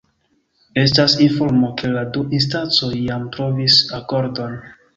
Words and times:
Estas 0.83 1.15
informo, 1.25 1.69
ke 1.81 1.91
la 1.93 2.03
du 2.17 2.25
instancoj 2.39 2.91
jam 3.05 3.31
trovis 3.37 3.79
akordon. 4.03 4.61